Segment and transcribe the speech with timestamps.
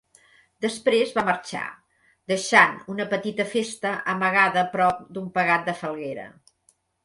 [0.65, 1.61] Després va marxar,
[2.33, 6.29] deixant una petita festa amagada a prop d'un pegat de falguera.